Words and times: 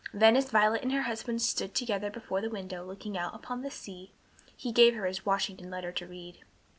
Then 0.15 0.35
as 0.35 0.49
Violet 0.49 0.81
and 0.81 0.91
her 0.93 1.03
husband 1.03 1.43
stood 1.43 1.75
together 1.75 2.09
before 2.09 2.41
the 2.41 2.49
window 2.49 2.83
looking 2.83 3.15
out 3.15 3.35
upon 3.35 3.61
the 3.61 3.69
sea, 3.69 4.09
he 4.57 4.71
gave 4.71 4.95
her 4.95 5.05
his 5.05 5.27
Washington 5.27 5.69
letter 5.69 5.91
to 5.91 6.07
read. 6.07 6.39